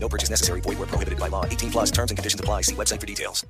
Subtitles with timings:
[0.00, 0.60] No purchase necessary.
[0.62, 1.44] Void where prohibited by law.
[1.44, 2.62] 18 plus terms and conditions apply.
[2.62, 3.44] See website for details.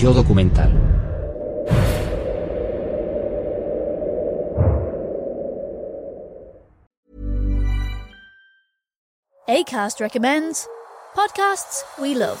[0.00, 0.72] Yo documental.
[9.46, 10.66] ACAST recommends
[11.14, 12.40] podcasts we love.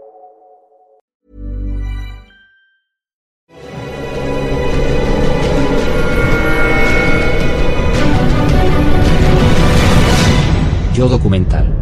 [10.93, 11.73] Yo documental.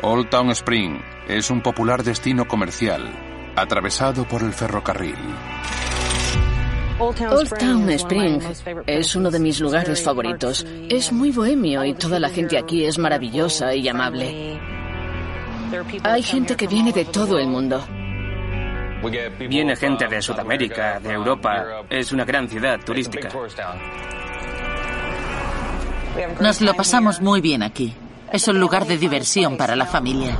[0.00, 3.02] Old Town Spring es un popular destino comercial,
[3.56, 5.16] atravesado por el ferrocarril.
[7.00, 8.40] Old Town Spring
[8.86, 10.64] es uno de mis lugares favoritos.
[10.88, 14.60] Es muy bohemio y toda la gente aquí es maravillosa y amable.
[16.04, 17.84] Hay gente que viene de todo el mundo.
[19.48, 21.82] Viene gente de Sudamérica, de Europa.
[21.88, 23.28] Es una gran ciudad turística.
[26.40, 27.94] Nos lo pasamos muy bien aquí.
[28.32, 30.38] Es un lugar de diversión para la familia.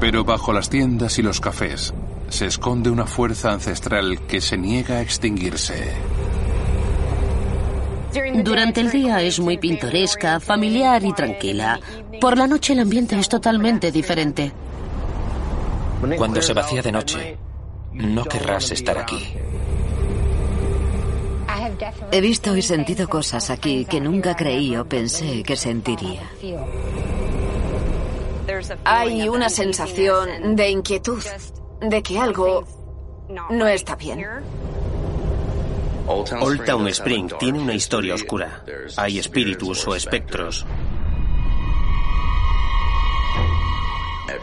[0.00, 1.92] Pero bajo las tiendas y los cafés
[2.28, 5.92] se esconde una fuerza ancestral que se niega a extinguirse.
[8.42, 11.78] Durante el día es muy pintoresca, familiar y tranquila.
[12.20, 14.52] Por la noche el ambiente es totalmente diferente.
[16.16, 17.38] Cuando se vacía de noche,
[17.92, 19.34] no querrás estar aquí.
[22.10, 26.22] He visto y sentido cosas aquí que nunca creí o pensé que sentiría.
[28.84, 31.22] Hay una sensación de inquietud,
[31.80, 32.64] de que algo
[33.50, 34.24] no está bien.
[36.06, 38.64] Old Town Spring tiene una historia oscura.
[38.96, 40.66] Hay espíritus o espectros.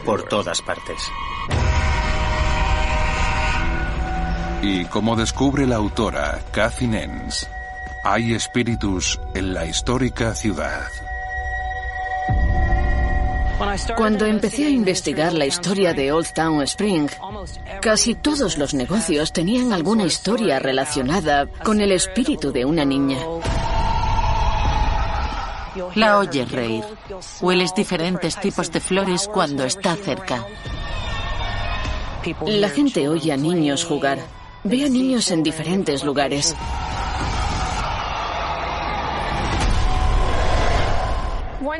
[0.07, 0.97] Por todas partes.
[4.61, 7.49] Y como descubre la autora Kathy Nens,
[8.05, 10.87] hay espíritus en la histórica ciudad.
[13.97, 17.09] Cuando empecé a investigar la historia de Old Town Spring,
[17.81, 23.17] casi todos los negocios tenían alguna historia relacionada con el espíritu de una niña.
[25.95, 26.83] La oyes reír.
[27.41, 30.45] Hueles diferentes tipos de flores cuando está cerca.
[32.45, 34.19] La gente oye a niños jugar.
[34.63, 36.55] Ve a niños en diferentes lugares.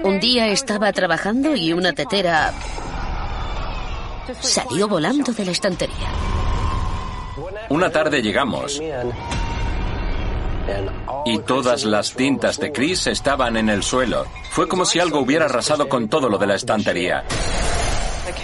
[0.04, 2.54] Un día estaba trabajando y una tetera
[4.40, 6.10] salió volando de la estantería.
[7.70, 8.82] Una tarde llegamos
[11.26, 14.26] y todas las cintas de Chris estaban en el suelo.
[14.50, 17.24] Fue como si algo hubiera arrasado con todo lo de la estantería.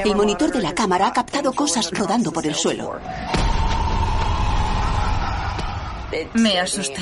[0.03, 2.99] El monitor de la cámara ha captado cosas rodando por el suelo.
[6.33, 7.01] Me asusté.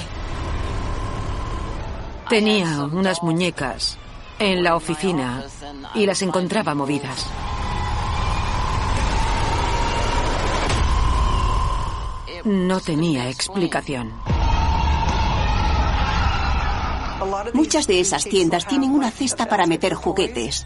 [2.29, 3.97] Tenía unas muñecas
[4.39, 5.43] en la oficina
[5.93, 7.27] y las encontraba movidas.
[12.45, 14.30] No tenía explicación.
[17.53, 20.65] Muchas de esas tiendas tienen una cesta para meter juguetes,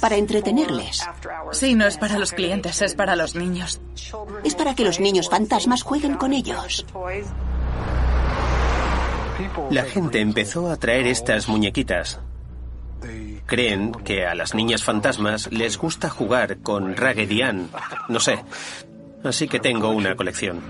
[0.00, 1.06] para entretenerles.
[1.52, 3.80] Sí, no es para los clientes, es para los niños.
[4.44, 6.86] Es para que los niños fantasmas jueguen con ellos.
[9.70, 12.20] La gente empezó a traer estas muñequitas.
[13.46, 17.70] Creen que a las niñas fantasmas les gusta jugar con Raggedy Ann.
[18.08, 18.44] No sé.
[19.24, 20.60] Así que tengo una colección.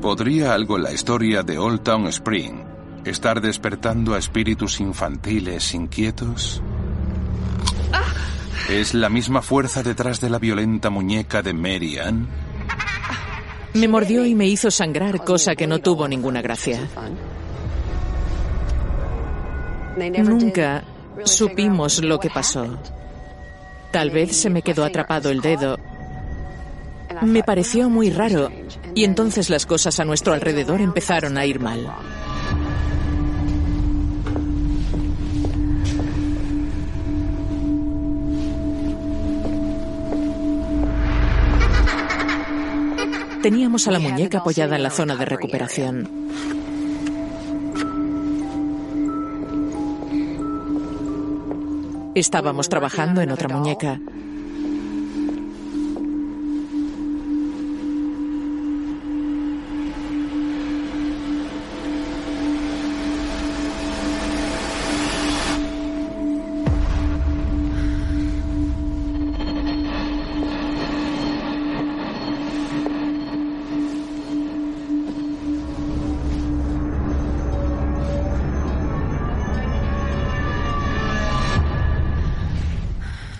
[0.00, 2.64] ¿Podría algo la historia de Old Town Spring
[3.04, 6.62] estar despertando a espíritus infantiles inquietos?
[8.70, 12.26] ¿Es la misma fuerza detrás de la violenta muñeca de Mary Ann?
[13.74, 16.80] Me mordió y me hizo sangrar, cosa que no tuvo ninguna gracia.
[20.24, 20.82] Nunca
[21.24, 22.78] supimos lo que pasó.
[23.90, 25.76] Tal vez se me quedó atrapado el dedo.
[27.20, 28.48] Me pareció muy raro
[28.94, 31.92] y entonces las cosas a nuestro alrededor empezaron a ir mal.
[43.42, 46.08] Teníamos a la muñeca apoyada en la zona de recuperación.
[52.14, 53.98] Estábamos trabajando en otra muñeca.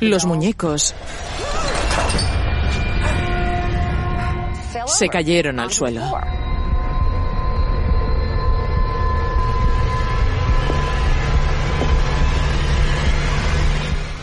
[0.00, 0.94] Los muñecos
[4.86, 6.02] se cayeron al suelo.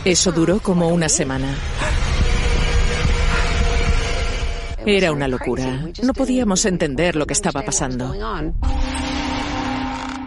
[0.03, 1.53] Eso duró como una semana.
[4.85, 5.85] Era una locura.
[6.01, 8.15] No podíamos entender lo que estaba pasando.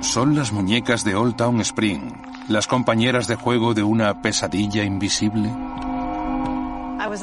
[0.02, 2.12] Son las muñecas de Old Town Spring,
[2.48, 5.50] las compañeras de juego de una pesadilla invisible.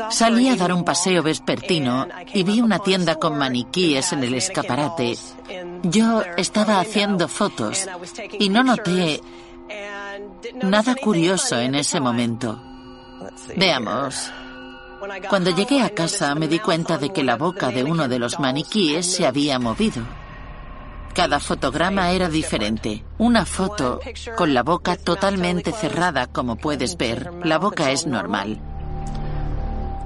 [0.09, 5.17] Salí a dar un paseo vespertino y vi una tienda con maniquíes en el escaparate.
[5.83, 7.87] Yo estaba haciendo fotos
[8.39, 9.21] y no noté
[10.63, 12.61] nada curioso en ese momento.
[13.55, 14.31] Veamos.
[15.29, 18.39] Cuando llegué a casa me di cuenta de que la boca de uno de los
[18.39, 20.03] maniquíes se había movido.
[21.17, 23.03] Cada fotograma era diferente.
[23.17, 23.99] Una foto
[24.35, 27.33] con la boca totalmente cerrada, como puedes ver.
[27.43, 28.59] La boca es normal.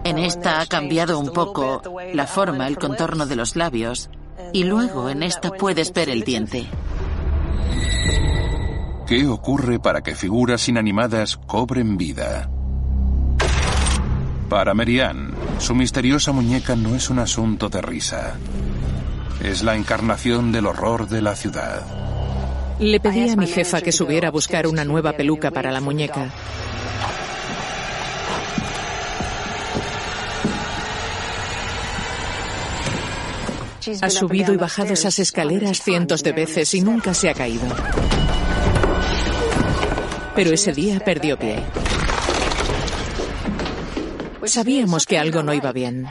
[0.06, 1.82] En esta ha cambiado un poco
[2.14, 4.10] la forma, el contorno de los labios.
[4.54, 6.68] Y luego en esta puedes ver el diente.
[9.06, 12.50] ¿Qué ocurre para que figuras inanimadas cobren vida?
[14.48, 18.38] Para Marianne, su misteriosa muñeca no es un asunto de risa.
[19.44, 21.84] Es la encarnación del horror de la ciudad.
[22.80, 26.30] Le pedí a mi jefa que subiera a buscar una nueva peluca para la muñeca.
[34.02, 37.66] Ha subido y bajado esas escaleras cientos de veces y nunca se ha caído.
[40.36, 41.64] Pero ese día perdió pie.
[44.46, 46.08] Sabíamos que algo no iba bien.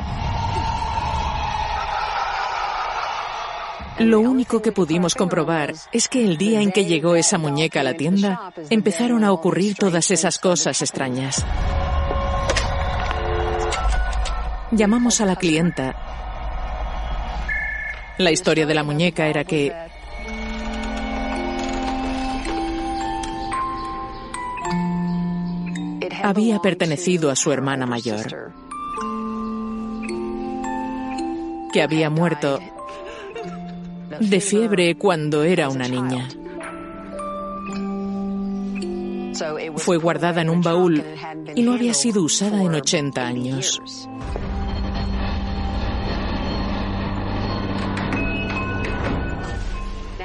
[4.01, 7.83] Lo único que pudimos comprobar es que el día en que llegó esa muñeca a
[7.83, 11.45] la tienda, empezaron a ocurrir todas esas cosas extrañas.
[14.71, 15.95] Llamamos a la clienta.
[18.17, 19.71] La historia de la muñeca era que
[26.23, 28.55] había pertenecido a su hermana mayor,
[31.71, 32.61] que había muerto
[34.21, 36.29] de fiebre cuando era una niña.
[39.77, 41.03] Fue guardada en un baúl
[41.55, 43.81] y no había sido usada en 80 años.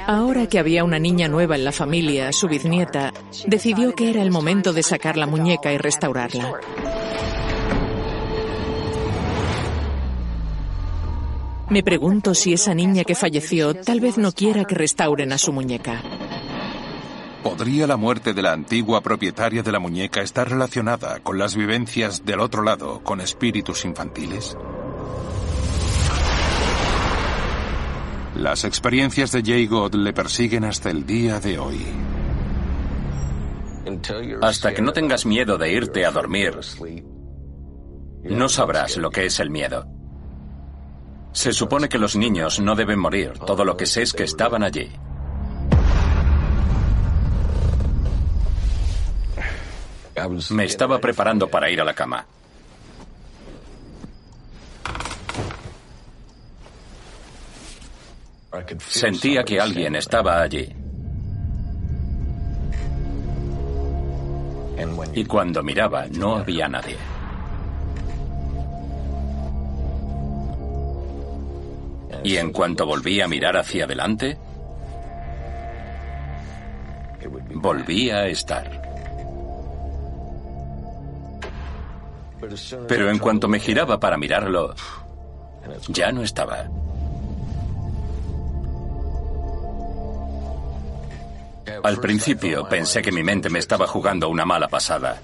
[0.06, 3.12] Ahora que había una niña nueva en la familia, su bisnieta,
[3.46, 6.60] decidió que era el momento de sacar la muñeca y restaurarla.
[11.68, 15.52] Me pregunto si esa niña que falleció tal vez no quiera que restauren a su
[15.52, 16.00] muñeca.
[17.42, 22.24] ¿Podría la muerte de la antigua propietaria de la muñeca estar relacionada con las vivencias
[22.24, 24.56] del otro lado con espíritus infantiles?
[28.36, 31.80] Las experiencias de Jay God le persiguen hasta el día de hoy.
[34.42, 36.58] Hasta que no tengas miedo de irte a dormir,
[38.24, 39.95] no sabrás lo que es el miedo.
[41.36, 43.34] Se supone que los niños no deben morir.
[43.46, 44.90] Todo lo que sé es que estaban allí.
[50.48, 52.24] Me estaba preparando para ir a la cama.
[58.88, 60.74] Sentía que alguien estaba allí.
[65.12, 66.96] Y cuando miraba no había nadie.
[72.26, 74.36] Y en cuanto volví a mirar hacia adelante,
[77.54, 78.82] volvía a estar.
[82.88, 84.74] Pero en cuanto me giraba para mirarlo,
[85.86, 86.68] ya no estaba.
[91.84, 95.22] Al principio pensé que mi mente me estaba jugando una mala pasada.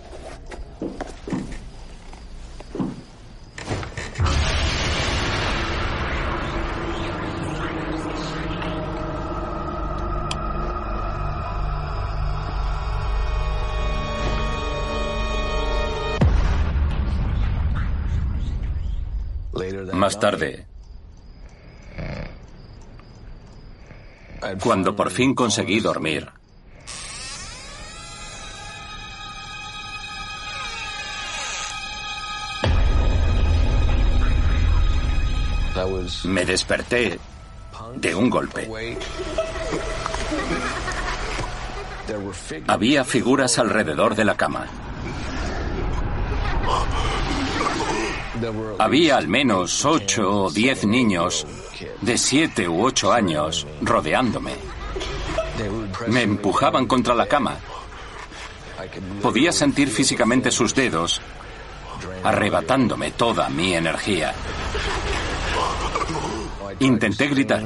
[20.02, 20.66] Más tarde,
[24.60, 26.28] cuando por fin conseguí dormir,
[36.24, 37.20] me desperté
[37.94, 38.68] de un golpe.
[42.66, 44.81] Había figuras alrededor de la cama.
[48.78, 51.46] Había al menos ocho o diez niños
[52.00, 54.52] de siete u ocho años rodeándome.
[56.08, 57.56] Me empujaban contra la cama.
[59.20, 61.20] Podía sentir físicamente sus dedos
[62.24, 64.34] arrebatándome toda mi energía.
[66.80, 67.62] Intenté gritar.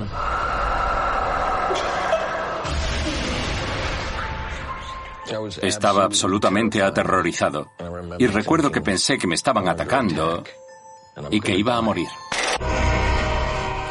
[5.63, 7.73] Estaba absolutamente aterrorizado
[8.19, 10.45] y recuerdo que pensé que me estaban atacando
[11.31, 12.09] y que iba a morir.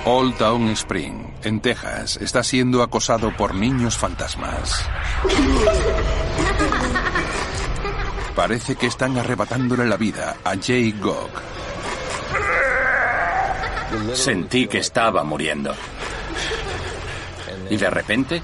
[0.05, 4.85] Old Town Spring, en Texas, está siendo acosado por niños fantasmas.
[8.35, 11.29] Parece que están arrebatándole la vida a Jay Gog.
[14.13, 15.73] Sentí que estaba muriendo.
[17.69, 18.43] Y de repente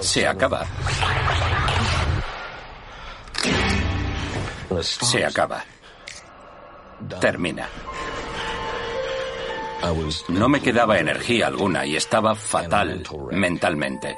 [0.00, 0.64] se acaba.
[4.80, 5.64] Se acaba.
[7.20, 7.68] Termina.
[10.28, 14.16] No me quedaba energía alguna y estaba fatal mentalmente.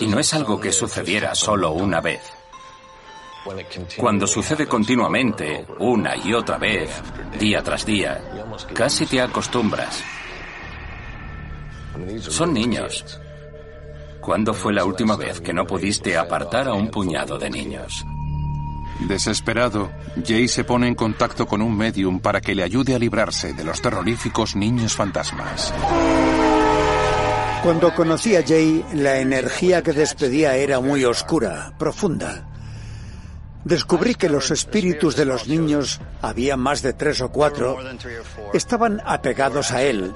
[0.00, 2.20] Y no es algo que sucediera solo una vez.
[3.96, 6.90] Cuando sucede continuamente, una y otra vez,
[7.38, 8.20] día tras día,
[8.74, 10.02] casi te acostumbras.
[12.20, 13.20] Son niños.
[14.20, 18.04] ¿Cuándo fue la última vez que no pudiste apartar a un puñado de niños?
[19.00, 19.90] Desesperado,
[20.26, 23.64] Jay se pone en contacto con un medium para que le ayude a librarse de
[23.64, 25.72] los terroríficos niños fantasmas.
[27.62, 32.44] Cuando conocí a Jay, la energía que despedía era muy oscura, profunda.
[33.64, 37.76] Descubrí que los espíritus de los niños, había más de tres o cuatro,
[38.54, 40.14] estaban apegados a él,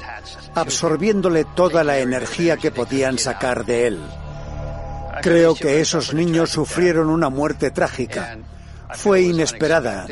[0.54, 4.00] absorbiéndole toda la energía que podían sacar de él.
[5.20, 8.38] Creo que esos niños sufrieron una muerte trágica,
[8.94, 10.06] fue inesperada.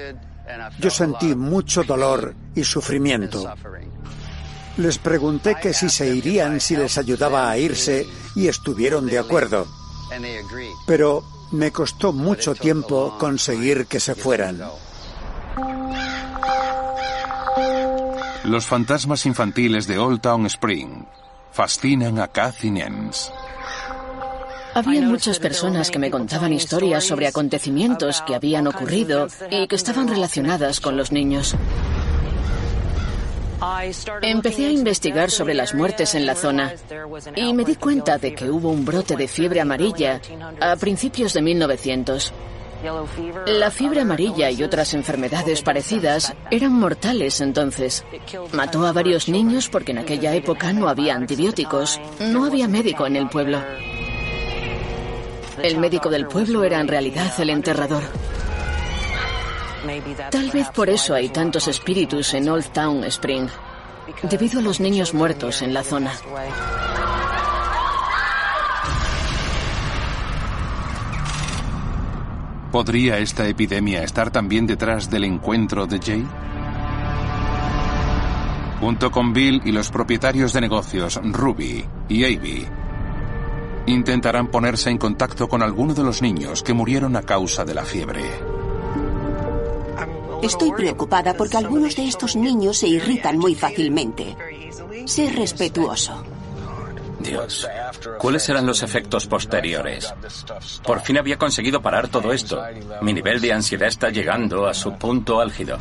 [0.78, 3.52] Yo sentí mucho dolor y sufrimiento.
[4.76, 9.66] Les pregunté que si se irían si les ayudaba a irse y estuvieron de acuerdo.
[10.86, 14.60] Pero me costó mucho tiempo conseguir que se fueran.
[18.44, 21.04] Los fantasmas infantiles de Old Town Spring
[21.52, 23.30] fascinan a Kathy Nens.
[24.74, 30.08] Había muchas personas que me contaban historias sobre acontecimientos que habían ocurrido y que estaban
[30.08, 31.56] relacionadas con los niños.
[34.22, 36.72] Empecé a investigar sobre las muertes en la zona
[37.36, 40.20] y me di cuenta de que hubo un brote de fiebre amarilla
[40.60, 42.32] a principios de 1900.
[43.46, 48.04] La fiebre amarilla y otras enfermedades parecidas eran mortales entonces.
[48.52, 53.16] Mató a varios niños porque en aquella época no había antibióticos, no había médico en
[53.16, 53.62] el pueblo.
[55.62, 58.02] El médico del pueblo era en realidad el enterrador.
[60.30, 63.48] Tal vez por eso hay tantos espíritus en Old Town Spring,
[64.22, 66.12] debido a los niños muertos en la zona.
[72.70, 76.26] ¿Podría esta epidemia estar también detrás del encuentro de Jay?
[78.78, 82.66] Junto con Bill y los propietarios de negocios Ruby y Avi,
[83.86, 87.84] intentarán ponerse en contacto con alguno de los niños que murieron a causa de la
[87.84, 88.22] fiebre.
[90.42, 94.36] Estoy preocupada porque algunos de estos niños se irritan muy fácilmente.
[95.04, 96.24] Sé respetuoso.
[97.18, 97.68] Dios,
[98.18, 100.14] ¿cuáles eran los efectos posteriores?
[100.82, 102.62] Por fin había conseguido parar todo esto.
[103.02, 105.76] Mi nivel de ansiedad está llegando a su punto álgido.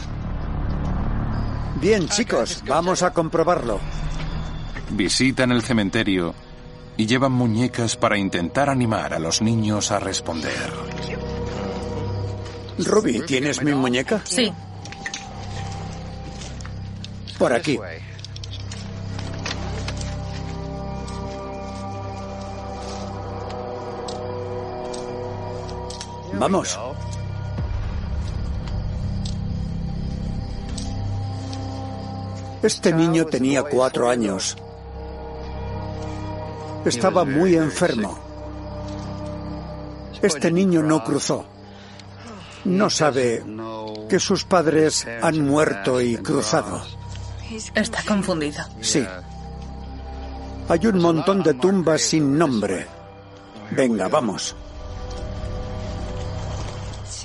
[1.79, 3.79] Bien, chicos, vamos a comprobarlo.
[4.89, 6.35] Visitan el cementerio
[6.99, 10.69] y llevan muñecas para intentar animar a los niños a responder.
[12.77, 14.21] Ruby, ¿tienes mi muñeca?
[14.25, 14.51] Sí.
[17.37, 17.79] Por aquí.
[26.33, 26.77] Vamos.
[32.61, 34.57] Este niño tenía cuatro años.
[36.85, 38.17] Estaba muy enfermo.
[40.21, 41.45] Este niño no cruzó.
[42.65, 43.43] No sabe
[44.09, 46.81] que sus padres han muerto y cruzado.
[47.73, 48.63] Está confundido.
[48.81, 49.05] Sí.
[50.67, 52.85] Hay un montón de tumbas sin nombre.
[53.71, 54.55] Venga, vamos.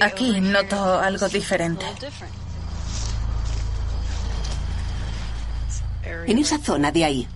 [0.00, 1.84] Aquí noto algo diferente.
[6.26, 7.28] En esa zona de ahí.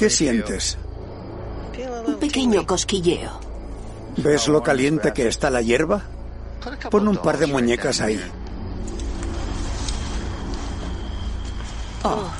[0.00, 0.78] ¿Qué sientes?
[2.06, 3.38] Un pequeño cosquilleo.
[4.16, 6.00] ¿Ves lo caliente que está la hierba?
[6.90, 8.18] Pon un par de muñecas ahí.
[12.02, 12.30] Oh.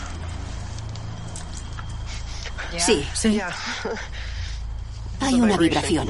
[2.78, 3.06] Sí.
[3.12, 3.38] Sí.
[5.20, 6.08] Hay una vibración.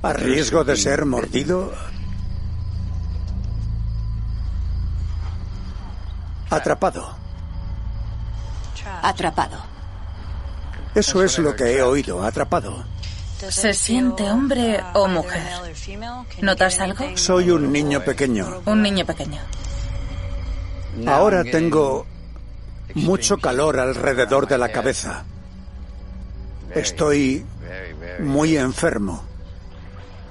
[0.00, 1.87] A riesgo de ser mordido.
[6.50, 7.14] Atrapado.
[9.02, 9.58] Atrapado.
[10.94, 12.84] Eso es lo que he oído, atrapado.
[13.50, 15.42] ¿Se siente hombre o mujer?
[16.40, 17.04] ¿Notas algo?
[17.14, 18.62] Soy un niño pequeño.
[18.64, 19.40] Un niño pequeño.
[21.06, 22.06] Ahora tengo
[22.94, 25.24] mucho calor alrededor de la cabeza.
[26.74, 27.44] Estoy
[28.20, 29.22] muy enfermo.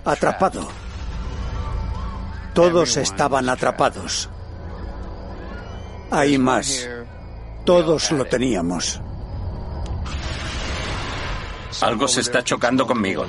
[0.03, 0.67] Atrapado.
[2.53, 4.29] Todos estaban atrapados.
[6.11, 6.87] Hay más.
[7.65, 9.01] Todos lo teníamos.
[11.81, 13.25] Algo se está chocando conmigo.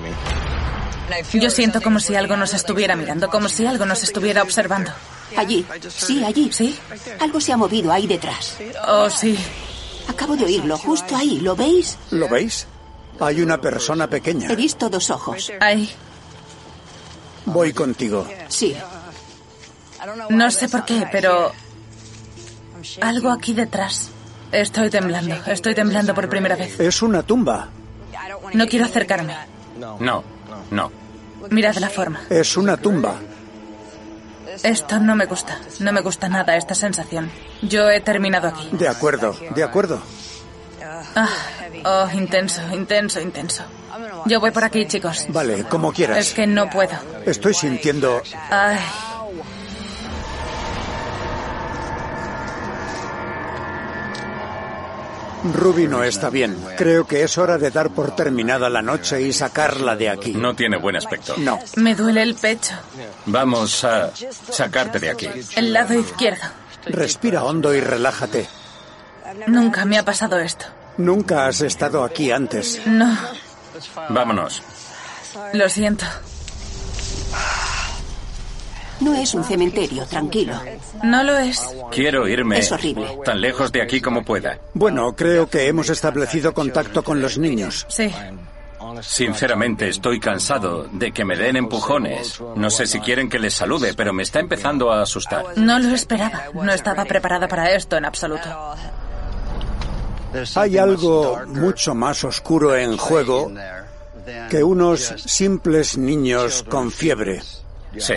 [1.32, 4.90] Yo siento como si algo nos estuviera mirando, como si algo nos estuviera observando.
[5.36, 5.66] Allí.
[5.88, 6.50] Sí, allí.
[6.52, 6.78] ¿Sí?
[7.20, 8.56] Algo se ha movido ahí detrás.
[8.86, 9.38] Oh, sí.
[10.08, 11.40] Acabo de oírlo, justo ahí.
[11.40, 11.98] ¿Lo veis?
[12.10, 12.66] ¿Lo veis?
[13.20, 14.50] Hay una persona pequeña.
[14.50, 15.52] He visto dos ojos.
[15.60, 15.90] Ahí.
[17.44, 18.26] Voy contigo.
[18.48, 18.76] Sí.
[20.30, 21.52] No sé por qué, pero...
[23.00, 24.10] Algo aquí detrás.
[24.52, 25.36] Estoy temblando.
[25.46, 26.78] Estoy temblando por primera vez.
[26.80, 27.68] Es una tumba.
[28.54, 29.36] No quiero acercarme.
[29.78, 30.24] No,
[30.70, 30.92] no.
[31.50, 32.20] Mirad la forma.
[32.30, 33.16] Es una tumba.
[34.62, 35.58] Esto no me gusta.
[35.80, 37.30] No me gusta nada esta sensación.
[37.62, 38.68] Yo he terminado aquí.
[38.72, 40.00] De acuerdo, de acuerdo.
[41.14, 41.28] Ah,
[41.84, 43.62] oh, intenso, intenso, intenso.
[44.26, 45.26] Yo voy por aquí, chicos.
[45.28, 46.18] Vale, como quieras.
[46.18, 46.96] Es que no puedo.
[47.24, 48.22] Estoy sintiendo...
[48.50, 48.78] Ay.
[55.44, 56.56] Ruby no está bien.
[56.76, 60.32] Creo que es hora de dar por terminada la noche y sacarla de aquí.
[60.32, 61.34] No tiene buen aspecto.
[61.38, 61.58] No.
[61.76, 62.74] Me duele el pecho.
[63.26, 64.10] Vamos a
[64.50, 65.28] sacarte de aquí.
[65.56, 66.44] El lado izquierdo.
[66.86, 68.48] Respira hondo y relájate.
[69.46, 70.66] Nunca me ha pasado esto.
[70.96, 72.80] Nunca has estado aquí antes.
[72.86, 73.16] No.
[74.08, 74.62] Vámonos.
[75.52, 76.04] Lo siento.
[79.00, 80.54] No es un cementerio, tranquilo.
[81.04, 81.62] No lo es.
[81.92, 83.18] Quiero irme Es horrible.
[83.24, 84.58] tan lejos de aquí como pueda.
[84.74, 87.86] Bueno, creo que hemos establecido contacto con los niños.
[87.88, 88.12] Sí.
[89.02, 92.40] Sinceramente estoy cansado de que me den empujones.
[92.56, 95.44] No sé si quieren que les salude, pero me está empezando a asustar.
[95.56, 96.44] No lo esperaba.
[96.54, 98.48] No estaba preparada para esto en absoluto.
[100.56, 103.50] Hay algo mucho más oscuro en juego
[104.50, 107.42] que unos simples niños con fiebre.
[107.96, 108.14] Sí.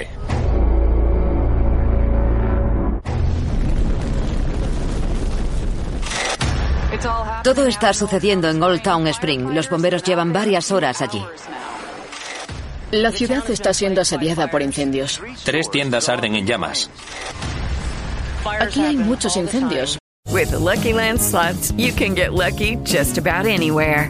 [7.44, 9.54] Todo está sucediendo en Old Town Spring.
[9.56, 11.24] Los bomberos llevan varias horas allí.
[12.92, 15.20] La ciudad está siendo asediada por incendios.
[15.44, 16.92] Tres tiendas arden en llamas.
[18.60, 19.98] Aquí hay muchos incendios.
[20.30, 24.10] With Lucky Land slots, you can get lucky just about anywhere.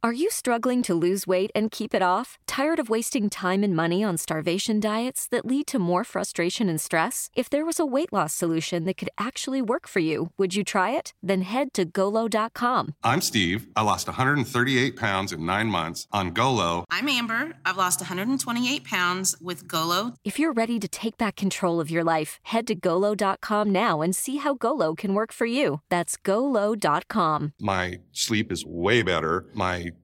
[0.00, 2.38] Are you struggling to lose weight and keep it off?
[2.46, 6.80] Tired of wasting time and money on starvation diets that lead to more frustration and
[6.80, 7.30] stress?
[7.34, 10.62] If there was a weight loss solution that could actually work for you, would you
[10.62, 11.14] try it?
[11.20, 12.94] Then head to golo.com.
[13.02, 13.66] I'm Steve.
[13.74, 16.84] I lost 138 pounds in nine months on Golo.
[16.98, 17.52] I'm Amber.
[17.64, 20.14] I've lost 128 pounds with Golo.
[20.24, 24.16] If you're ready to take back control of your life, head to golo.com now and
[24.16, 25.80] see how Golo can work for you.
[25.90, 27.52] That's golo.com.
[27.60, 29.46] My sleep is way better.
[29.54, 29.92] My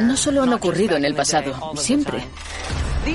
[0.00, 2.24] No solo han ocurrido en el pasado, siempre.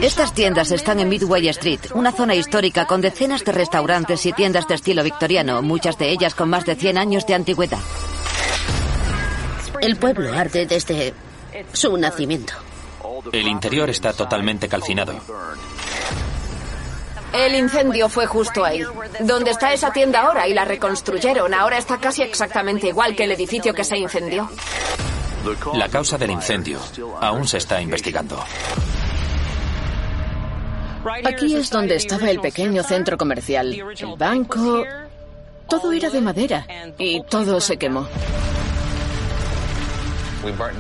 [0.01, 4.67] Estas tiendas están en Midway Street, una zona histórica con decenas de restaurantes y tiendas
[4.67, 7.79] de estilo victoriano, muchas de ellas con más de 100 años de antigüedad.
[9.81, 11.13] El pueblo arde desde
[11.73, 12.53] su nacimiento.
[13.31, 15.13] El interior está totalmente calcinado.
[17.33, 18.83] El incendio fue justo ahí.
[19.19, 21.53] Donde está esa tienda ahora y la reconstruyeron.
[21.53, 24.49] Ahora está casi exactamente igual que el edificio que se incendió.
[25.73, 26.79] La causa del incendio
[27.21, 28.43] aún se está investigando.
[31.25, 34.83] Aquí es donde estaba el pequeño centro comercial, el banco.
[35.67, 36.65] Todo era de madera
[36.97, 38.07] y todo se quemó.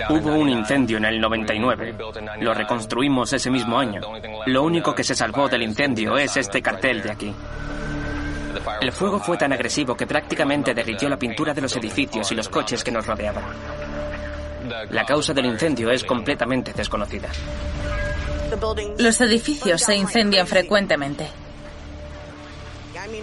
[0.09, 1.95] Hubo un incendio en el 99.
[2.39, 4.01] Lo reconstruimos ese mismo año.
[4.47, 7.33] Lo único que se salvó del incendio es este cartel de aquí.
[8.81, 12.49] El fuego fue tan agresivo que prácticamente derritió la pintura de los edificios y los
[12.49, 13.43] coches que nos rodeaban.
[14.91, 17.29] La causa del incendio es completamente desconocida.
[18.97, 21.27] Los edificios se incendian frecuentemente.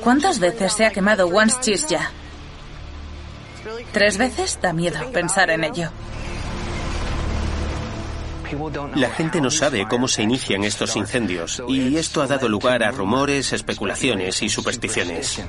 [0.02, 2.10] ¿Cuántas veces se ha quemado Once Cheese ya?
[3.92, 4.58] ¿Tres veces?
[4.60, 5.90] Da miedo pensar en ello.
[8.94, 12.92] La gente no sabe cómo se inician estos incendios y esto ha dado lugar a
[12.92, 15.42] rumores, especulaciones y supersticiones.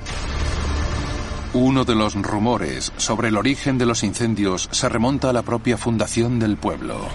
[1.60, 5.76] Uno de los rumores sobre el origen de los incendios se remonta a la propia
[5.76, 7.08] fundación del pueblo.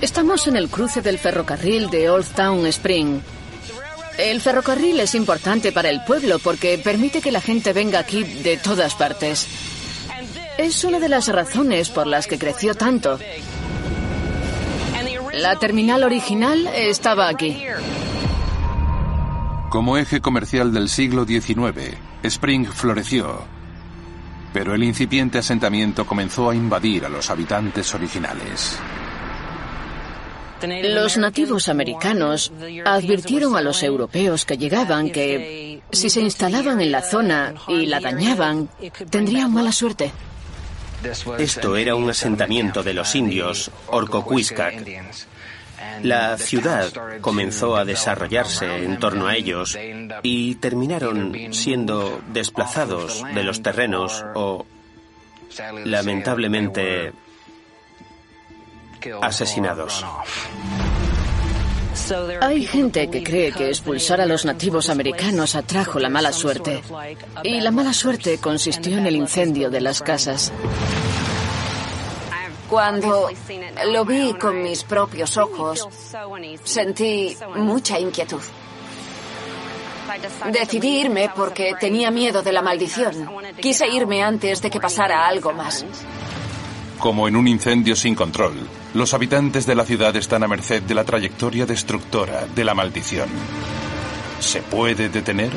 [0.00, 3.20] Estamos en el cruce del ferrocarril de Old Town Spring.
[4.16, 8.56] El ferrocarril es importante para el pueblo porque permite que la gente venga aquí de
[8.56, 9.46] todas partes.
[10.56, 13.18] Es una de las razones por las que creció tanto.
[15.34, 17.62] La terminal original estaba aquí.
[19.74, 23.42] Como eje comercial del siglo XIX, Spring floreció,
[24.52, 28.78] pero el incipiente asentamiento comenzó a invadir a los habitantes originales.
[30.62, 32.52] Los nativos americanos
[32.84, 37.98] advirtieron a los europeos que llegaban que si se instalaban en la zona y la
[37.98, 38.68] dañaban,
[39.10, 40.12] tendrían mala suerte.
[41.36, 45.33] Esto era un asentamiento de los indios Orcoquiscac.
[46.02, 49.78] La ciudad comenzó a desarrollarse en torno a ellos
[50.22, 54.66] y terminaron siendo desplazados de los terrenos o,
[55.84, 57.12] lamentablemente,
[59.22, 60.04] asesinados.
[62.40, 66.82] Hay gente que cree que expulsar a los nativos americanos atrajo la mala suerte.
[67.44, 70.52] Y la mala suerte consistió en el incendio de las casas.
[72.74, 73.30] Cuando
[73.92, 75.88] lo vi con mis propios ojos,
[76.64, 78.40] sentí mucha inquietud.
[80.50, 83.30] Decidí irme porque tenía miedo de la maldición.
[83.60, 85.86] Quise irme antes de que pasara algo más.
[86.98, 88.54] Como en un incendio sin control,
[88.94, 93.28] los habitantes de la ciudad están a merced de la trayectoria destructora de la maldición.
[94.40, 95.52] ¿Se puede detener?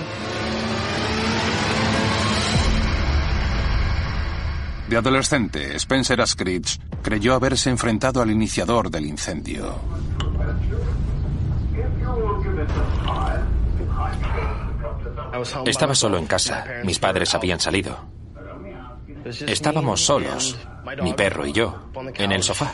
[4.89, 9.75] De adolescente, Spencer Askridge creyó haberse enfrentado al iniciador del incendio.
[15.65, 16.65] Estaba solo en casa.
[16.85, 17.97] Mis padres habían salido.
[19.25, 20.57] Estábamos solos,
[21.03, 22.73] mi perro y yo, en el sofá.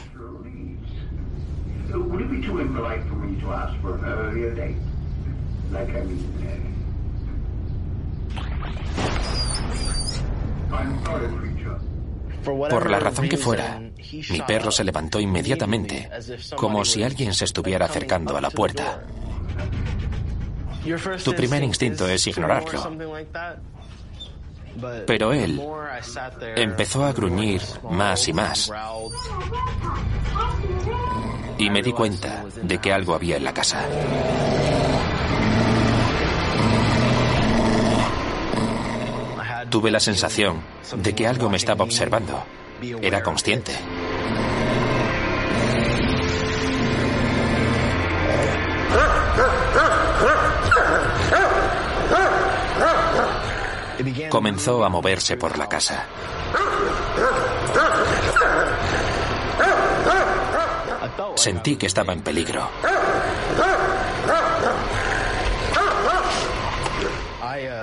[12.44, 16.10] Por la razón que fuera, mi perro se levantó inmediatamente,
[16.56, 19.04] como si alguien se estuviera acercando a la puerta.
[21.24, 22.92] Tu primer instinto es ignorarlo.
[25.06, 25.62] Pero él
[26.56, 28.72] empezó a gruñir más y más.
[31.58, 33.86] Y me di cuenta de que algo había en la casa.
[39.74, 40.62] Tuve la sensación
[40.98, 42.44] de que algo me estaba observando.
[43.02, 43.74] Era consciente.
[54.30, 56.06] Comenzó a moverse por la casa.
[61.34, 62.70] Sentí que estaba en peligro.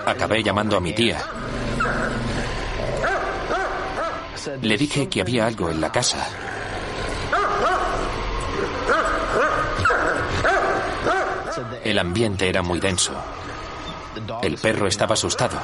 [0.06, 1.18] Acabé llamando a mi tía.
[4.62, 6.26] Le dije que había algo en la casa.
[11.84, 13.12] El ambiente era muy denso.
[14.42, 15.58] El perro estaba asustado.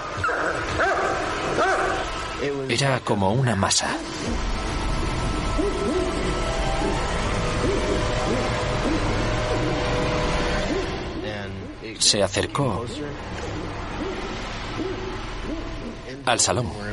[2.68, 3.96] Era como una masa.
[11.98, 12.84] Se acercó
[16.26, 16.85] al salón.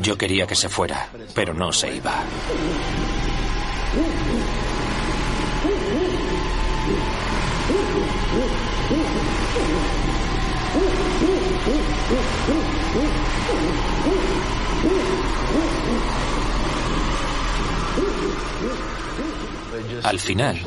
[0.00, 2.24] Yo quería que se fuera, pero no se iba.
[20.02, 20.60] Al final,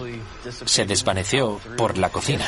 [0.66, 2.46] se desvaneció por la cocina.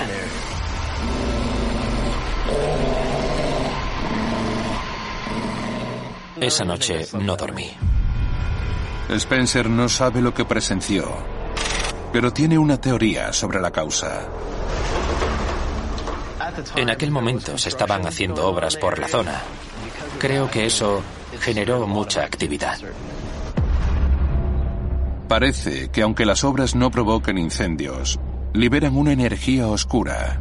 [6.42, 7.70] Esa noche no dormí.
[9.10, 11.06] Spencer no sabe lo que presenció,
[12.14, 14.28] pero tiene una teoría sobre la causa.
[16.76, 19.42] En aquel momento se estaban haciendo obras por la zona.
[20.20, 21.02] Creo que eso
[21.40, 22.78] generó mucha actividad.
[25.28, 28.20] Parece que aunque las obras no provoquen incendios,
[28.54, 30.40] liberan una energía oscura.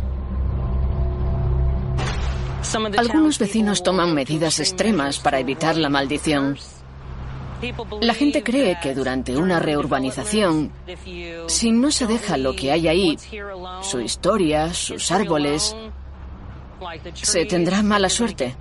[2.97, 6.57] Algunos vecinos toman medidas extremas para evitar la maldición.
[8.01, 10.71] La gente cree que durante una reurbanización,
[11.49, 13.19] si no se deja lo que hay ahí,
[13.83, 15.75] su historia, sus árboles,
[17.15, 18.55] se tendrá mala suerte.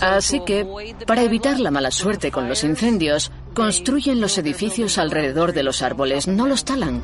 [0.00, 0.66] Así que,
[1.06, 6.26] para evitar la mala suerte con los incendios, construyen los edificios alrededor de los árboles,
[6.28, 7.02] no los talan.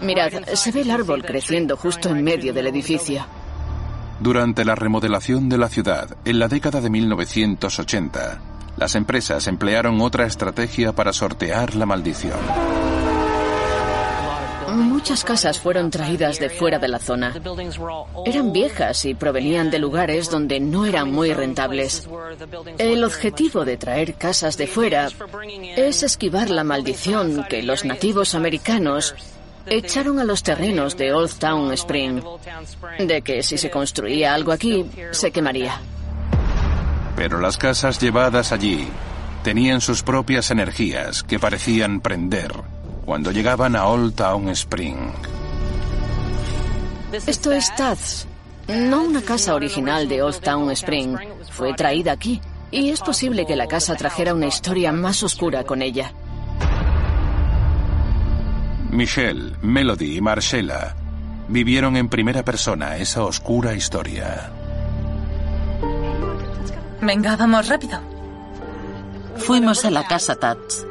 [0.00, 3.24] Mirad, se ve el árbol creciendo justo en medio del edificio.
[4.20, 8.40] Durante la remodelación de la ciudad, en la década de 1980,
[8.76, 12.38] las empresas emplearon otra estrategia para sortear la maldición.
[14.68, 17.34] Muchas casas fueron traídas de fuera de la zona.
[18.26, 22.08] Eran viejas y provenían de lugares donde no eran muy rentables.
[22.78, 25.08] El objetivo de traer casas de fuera
[25.76, 29.14] es esquivar la maldición que los nativos americanos
[29.70, 32.22] echaron a los terrenos de Old Town Spring,
[32.98, 35.80] de que si se construía algo aquí, se quemaría.
[37.16, 38.88] Pero las casas llevadas allí
[39.42, 42.52] tenían sus propias energías que parecían prender
[43.04, 45.12] cuando llegaban a Old Town Spring.
[47.26, 48.26] Esto es Taz,
[48.68, 51.16] no una casa original de Old Town Spring.
[51.50, 55.80] Fue traída aquí y es posible que la casa trajera una historia más oscura con
[55.80, 56.12] ella.
[58.90, 60.94] Michelle, Melody y Marcella
[61.48, 64.50] vivieron en primera persona esa oscura historia.
[67.00, 68.00] Venga, vamos rápido.
[69.36, 70.86] Fuimos a la casa Tats.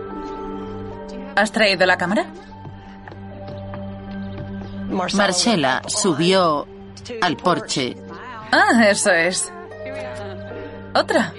[1.36, 2.26] ¿Has traído la cámara?
[4.90, 6.68] Marcela subió
[7.22, 7.96] al porche.
[8.52, 9.52] Ah, eso es.
[10.96, 11.34] Otra.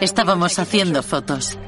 [0.00, 1.58] Estábamos haciendo fotos.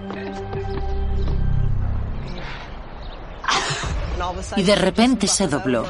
[4.56, 5.84] Y de repente se dobló.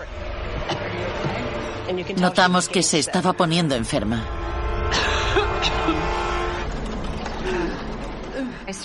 [2.16, 4.25] Notamos que se estaba poniendo enferma.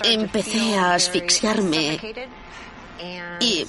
[0.03, 1.99] Empecé a asfixiarme
[3.39, 3.65] y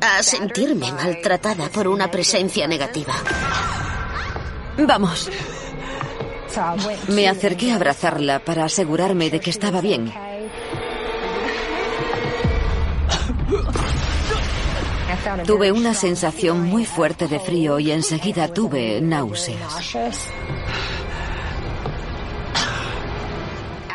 [0.00, 3.14] a sentirme maltratada por una presencia negativa.
[4.78, 5.30] Vamos.
[7.08, 10.12] Me acerqué a abrazarla para asegurarme de que estaba bien.
[15.46, 19.94] Tuve una sensación muy fuerte de frío y enseguida tuve náuseas.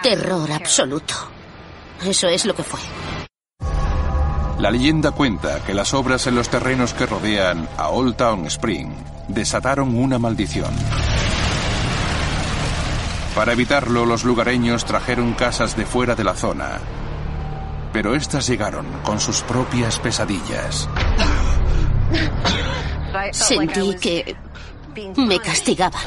[0.03, 1.15] Terror absoluto.
[2.05, 2.79] Eso es lo que fue.
[4.59, 8.89] La leyenda cuenta que las obras en los terrenos que rodean a Old Town Spring
[9.27, 10.73] desataron una maldición.
[13.35, 16.79] Para evitarlo, los lugareños trajeron casas de fuera de la zona.
[17.95, 20.89] Pero estas llegaron con sus propias pesadillas.
[23.31, 24.35] Sentí que
[25.15, 26.03] me castigaban.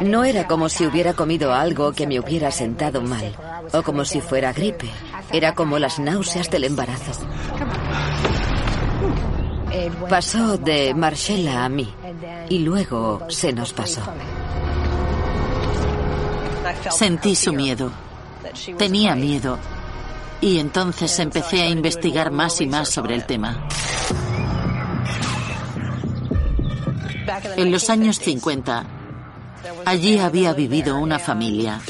[0.00, 3.36] No era como si hubiera comido algo que me hubiera sentado mal,
[3.74, 4.88] o como si fuera gripe.
[5.30, 7.12] Era como las náuseas del embarazo.
[10.08, 11.92] Pasó de Marcella a mí
[12.48, 14.00] y luego se nos pasó.
[16.90, 17.90] Sentí su miedo.
[18.76, 19.58] Tenía miedo.
[20.40, 23.66] Y entonces empecé a investigar más y más sobre el tema.
[27.56, 28.84] En los años 50,
[29.84, 31.80] allí había vivido una familia.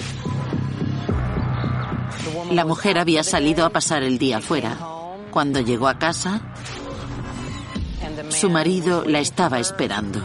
[2.51, 4.79] La mujer había salido a pasar el día fuera.
[5.31, 6.41] Cuando llegó a casa,
[8.31, 10.21] su marido la estaba esperando.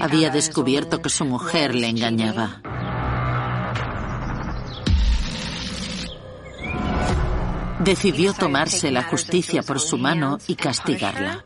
[0.00, 2.60] Había descubierto que su mujer le engañaba.
[7.80, 11.44] Decidió tomarse la justicia por su mano y castigarla.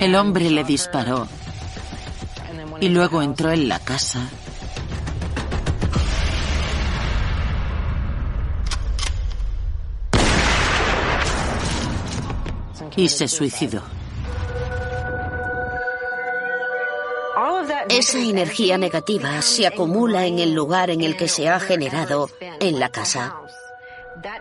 [0.00, 1.28] El hombre le disparó
[2.80, 4.30] y luego entró en la casa.
[13.00, 13.82] Y se suicidó.
[17.88, 22.28] Esa energía negativa se acumula en el lugar en el que se ha generado,
[22.60, 23.40] en la casa.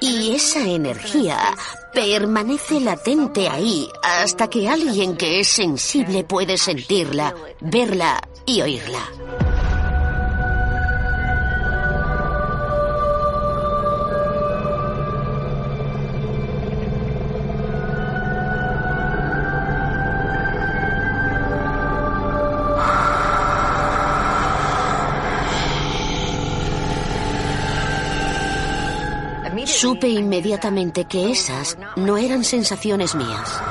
[0.02, 1.56] Y esa energía
[1.93, 9.38] permanece latente ahí hasta que alguien que es sensible puede sentirla, verla y oírla.
[29.80, 33.62] Supe inmediatamente que esas no eran sensaciones mías.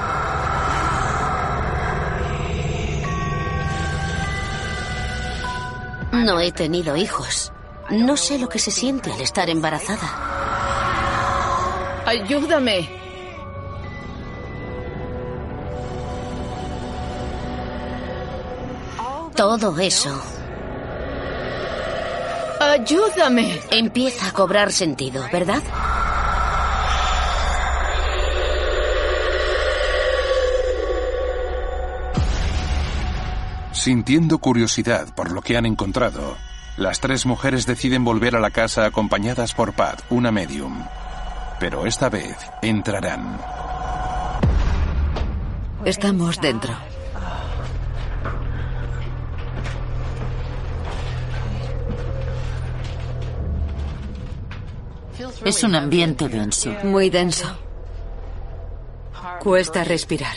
[6.10, 7.52] No he tenido hijos.
[7.90, 10.08] No sé lo que se siente al estar embarazada.
[12.06, 12.88] Ayúdame.
[19.36, 20.18] Todo eso
[22.60, 23.60] Ayúdame.
[23.70, 25.62] empieza a cobrar sentido, ¿verdad?
[33.88, 36.36] Sintiendo curiosidad por lo que han encontrado,
[36.76, 40.84] las tres mujeres deciden volver a la casa acompañadas por Pat, una medium.
[41.58, 43.40] Pero esta vez entrarán.
[45.86, 46.74] Estamos dentro.
[55.46, 56.74] Es un ambiente denso.
[56.84, 57.58] Muy denso.
[59.40, 60.36] Cuesta respirar.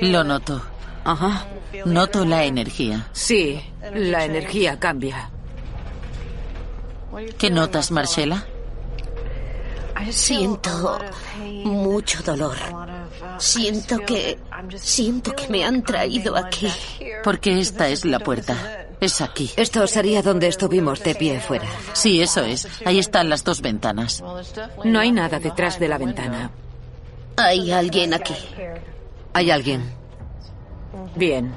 [0.00, 0.75] Lo noto.
[1.06, 1.46] Ajá.
[1.84, 3.08] Noto la energía.
[3.12, 3.62] Sí,
[3.94, 5.30] la energía cambia.
[7.38, 8.44] ¿Qué notas, Marcela?
[10.10, 10.98] Siento
[11.64, 12.56] mucho dolor.
[13.38, 14.38] Siento que...
[14.74, 16.68] Siento que me han traído aquí.
[17.22, 18.56] Porque esta es la puerta.
[19.00, 19.48] Es aquí.
[19.56, 21.68] Esto sería donde estuvimos de pie fuera.
[21.92, 22.66] Sí, eso es.
[22.84, 24.24] Ahí están las dos ventanas.
[24.84, 26.50] No hay nada detrás de la ventana.
[27.36, 28.34] Hay alguien aquí.
[29.34, 30.05] Hay alguien.
[31.14, 31.52] Bien.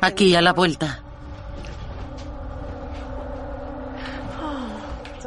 [0.00, 1.02] Aquí a la vuelta.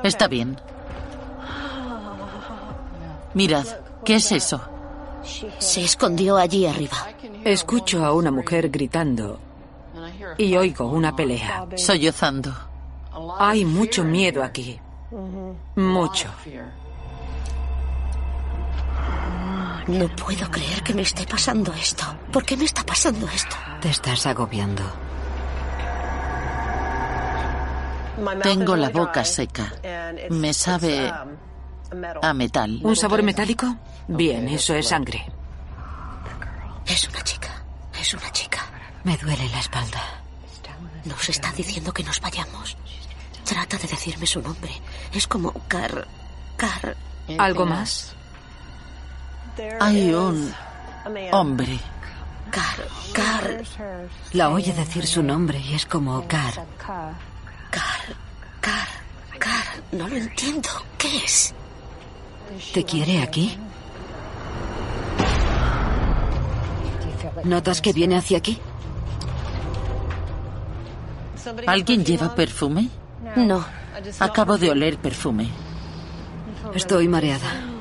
[0.04, 0.58] Está bien.
[3.34, 3.66] Mirad,
[4.04, 4.62] ¿qué es eso?
[5.58, 6.98] Se escondió allí arriba.
[7.44, 9.40] Escucho a una mujer gritando
[10.38, 11.66] y oigo una pelea.
[11.76, 12.54] Sollozando.
[13.40, 14.80] Hay mucho miedo aquí.
[15.76, 16.30] Mucho.
[19.88, 22.06] No puedo creer que me esté pasando esto.
[22.32, 23.56] ¿Por qué me está pasando esto?
[23.82, 24.84] Te estás agobiando.
[28.42, 29.74] Tengo la boca seca.
[30.30, 31.12] Me sabe
[32.22, 32.80] a metal.
[32.84, 33.76] ¿Un sabor metálico?
[34.08, 35.26] Bien, eso es sangre.
[36.86, 37.50] Es una chica.
[38.00, 38.60] Es una chica.
[39.04, 40.02] Me duele la espalda.
[41.06, 42.78] Nos está diciendo que nos vayamos.
[43.44, 44.72] Trata de decirme su nombre.
[45.12, 46.08] Es como Car...
[46.56, 46.96] Car...
[47.38, 48.16] ¿Algo más?
[49.80, 50.54] Hay un
[51.32, 51.80] hombre.
[52.50, 52.88] Car...
[53.14, 53.64] Car...
[54.34, 56.54] La oye decir su nombre y es como Car.
[56.78, 57.14] Car...
[58.62, 58.88] Car...
[59.40, 59.68] Car...
[59.92, 60.70] No lo entiendo.
[60.98, 61.54] ¿Qué es?
[62.74, 63.58] ¿Te quiere aquí?
[67.44, 68.60] ¿Notas que viene hacia aquí?
[71.68, 72.90] ¿Alguien lleva perfume?
[73.36, 73.66] No.
[74.20, 75.50] Acabo de oler perfume.
[76.74, 77.73] Estoy mareada.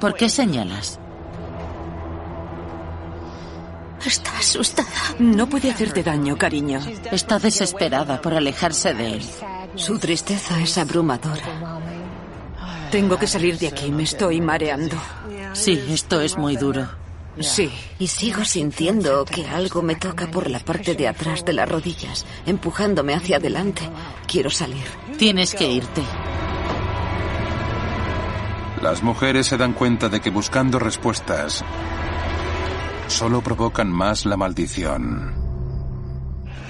[0.00, 0.98] ¿Por qué señalas?
[4.04, 4.88] Está asustada.
[5.18, 6.80] No puede hacerte daño, cariño.
[7.12, 9.22] Está desesperada por alejarse de él.
[9.74, 11.80] Su tristeza es abrumadora.
[12.90, 14.96] Tengo que salir de aquí, me estoy mareando.
[15.52, 16.88] Sí, esto es muy duro.
[17.38, 17.70] Sí.
[17.98, 22.26] Y sigo sintiendo que algo me toca por la parte de atrás de las rodillas,
[22.46, 23.82] empujándome hacia adelante.
[24.26, 24.84] Quiero salir.
[25.18, 26.02] Tienes que irte.
[28.82, 31.64] Las mujeres se dan cuenta de que buscando respuestas
[33.08, 35.34] solo provocan más la maldición.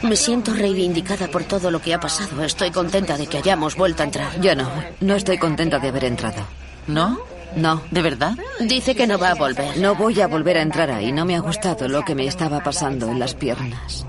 [0.03, 2.43] Me siento reivindicada por todo lo que ha pasado.
[2.43, 4.41] Estoy contenta de que hayamos vuelto a entrar.
[4.41, 4.69] Yo no.
[5.01, 6.43] No estoy contenta de haber entrado.
[6.87, 7.21] ¿No?
[7.55, 7.83] No.
[7.91, 8.37] ¿De verdad?
[8.61, 9.77] Dice que no va a volver.
[9.77, 11.13] No voy a volver a entrar ahí.
[11.13, 14.07] No me ha gustado lo que me estaba pasando en las piernas.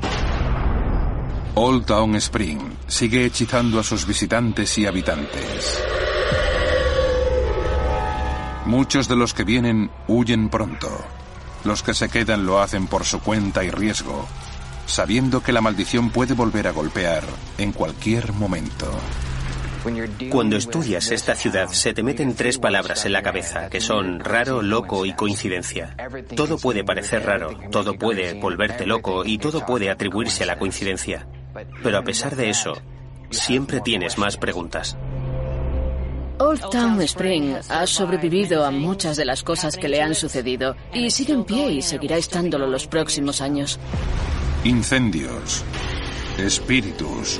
[1.55, 5.83] Old Town Spring sigue hechizando a sus visitantes y habitantes.
[8.71, 10.87] Muchos de los que vienen huyen pronto.
[11.65, 14.25] Los que se quedan lo hacen por su cuenta y riesgo,
[14.85, 17.21] sabiendo que la maldición puede volver a golpear
[17.57, 18.89] en cualquier momento.
[20.29, 24.61] Cuando estudias esta ciudad se te meten tres palabras en la cabeza, que son raro,
[24.61, 25.97] loco y coincidencia.
[26.37, 31.27] Todo puede parecer raro, todo puede volverte loco y todo puede atribuirse a la coincidencia.
[31.83, 32.81] Pero a pesar de eso,
[33.31, 34.97] siempre tienes más preguntas.
[36.41, 41.11] Old Town Spring ha sobrevivido a muchas de las cosas que le han sucedido y
[41.11, 43.77] sigue en pie y seguirá estándolo los próximos años.
[44.63, 45.63] Incendios,
[46.39, 47.39] espíritus,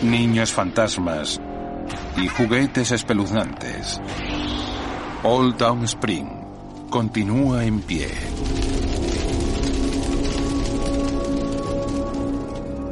[0.00, 1.38] niños fantasmas
[2.16, 4.00] y juguetes espeluznantes.
[5.22, 6.26] Old Town Spring
[6.88, 8.08] continúa en pie.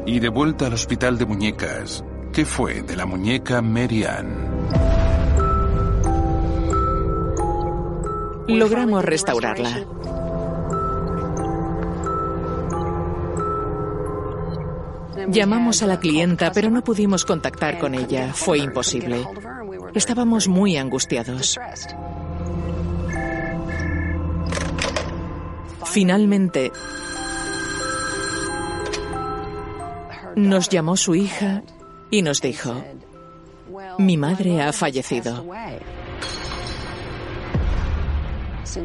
[0.05, 4.78] Y de vuelta al hospital de muñecas, ¿qué fue de la muñeca Mary Ann?
[8.49, 9.87] Logramos restaurarla.
[15.29, 18.33] Llamamos a la clienta, pero no pudimos contactar con ella.
[18.33, 19.27] Fue imposible.
[19.95, 21.59] Estábamos muy angustiados.
[25.85, 26.73] Finalmente,
[30.37, 31.63] nos llamó su hija
[32.11, 32.83] y nos dijo,
[33.99, 35.45] mi madre ha fallecido.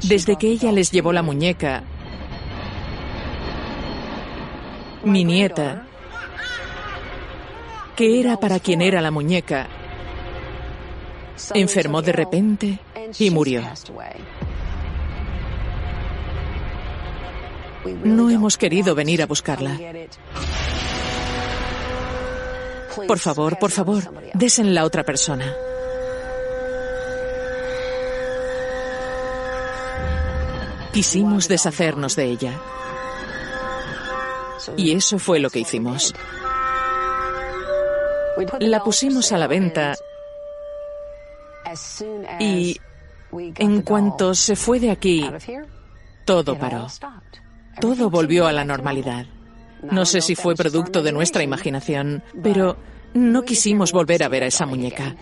[0.01, 1.83] Desde que ella les llevó la muñeca,
[5.03, 5.85] mi nieta,
[7.95, 9.67] que era para quien era la muñeca,
[11.53, 12.79] enfermó de repente
[13.19, 13.63] y murió.
[18.03, 19.77] No hemos querido venir a buscarla.
[23.07, 25.53] Por favor, por favor, desen la otra persona.
[30.93, 32.61] Quisimos deshacernos de ella.
[34.77, 36.13] Y eso fue lo que hicimos.
[38.59, 39.95] La pusimos a la venta
[42.39, 42.79] y
[43.31, 45.29] en cuanto se fue de aquí,
[46.25, 46.87] todo paró.
[47.79, 49.25] Todo volvió a la normalidad.
[49.81, 52.77] No sé si fue producto de nuestra imaginación, pero
[53.13, 55.15] no quisimos volver a ver a esa muñeca.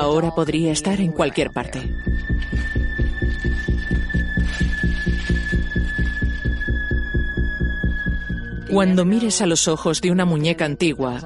[0.00, 1.94] Ahora podría estar en cualquier parte.
[8.70, 11.20] Cuando mires a los ojos de una muñeca antigua,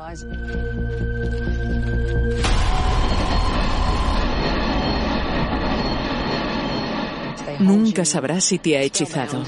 [7.61, 9.45] nunca sabrás si te ha hechizado.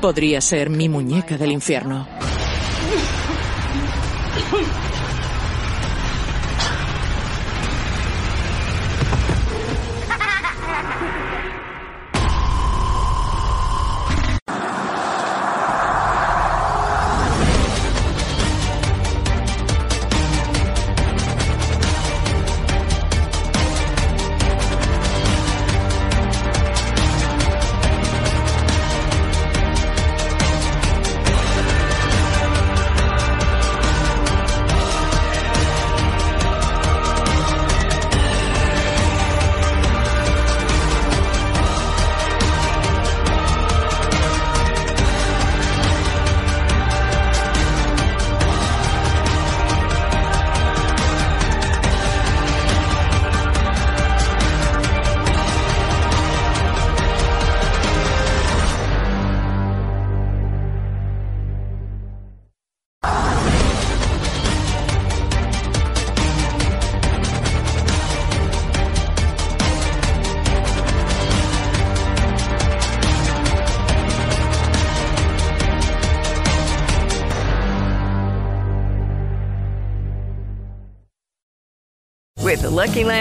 [0.00, 2.08] Podría ser mi muñeca del infierno.